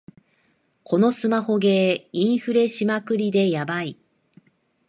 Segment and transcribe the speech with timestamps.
[0.83, 3.99] このスマホゲー、インフレしまくりでヤバい